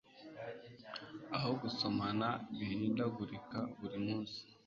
Aho 1.35 1.49
gusomana 1.61 2.27
bihindagurika 2.57 3.57
buri 3.79 3.97
munsi 4.05 4.39